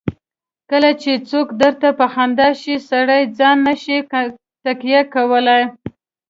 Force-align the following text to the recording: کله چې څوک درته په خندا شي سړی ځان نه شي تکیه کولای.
کله 0.71 0.91
چې 1.01 1.11
څوک 1.29 1.47
درته 1.61 1.89
په 1.99 2.05
خندا 2.13 2.49
شي 2.61 2.75
سړی 2.89 3.21
ځان 3.37 3.57
نه 3.67 3.73
شي 3.81 3.97
تکیه 4.63 5.01
کولای. 5.13 5.63